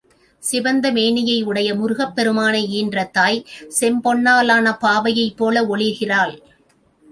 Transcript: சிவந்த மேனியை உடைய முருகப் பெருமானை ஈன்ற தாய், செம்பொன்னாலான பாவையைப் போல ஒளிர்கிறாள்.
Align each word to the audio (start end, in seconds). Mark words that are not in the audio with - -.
சிவந்த 0.43 0.91
மேனியை 0.91 1.35
உடைய 1.43 1.75
முருகப் 1.75 2.15
பெருமானை 2.15 2.63
ஈன்ற 2.69 3.03
தாய், 3.11 3.45
செம்பொன்னாலான 3.79 4.75
பாவையைப் 4.81 5.37
போல 5.37 5.65
ஒளிர்கிறாள். 5.67 6.35